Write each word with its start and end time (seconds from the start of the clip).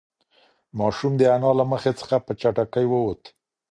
ماشوم 0.79 1.13
د 1.17 1.21
انا 1.35 1.51
له 1.59 1.65
مخې 1.71 1.91
څخه 1.99 2.15
په 2.25 2.31
چټکۍ 2.41 2.85
ووت. 2.89 3.21